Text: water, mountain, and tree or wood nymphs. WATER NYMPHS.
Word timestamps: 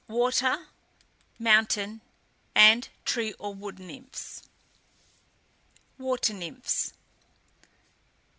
water, 0.07 0.65
mountain, 1.37 2.01
and 2.55 2.89
tree 3.05 3.33
or 3.33 3.53
wood 3.53 3.77
nymphs. 3.77 4.41
WATER 5.99 6.33
NYMPHS. 6.33 6.93